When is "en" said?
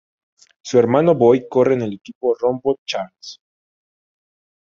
1.75-1.83